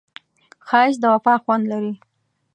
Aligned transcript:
ښایست 0.67 0.99
د 1.01 1.05
وفا 1.13 1.35
خوند 1.43 1.63
لري 1.71 1.93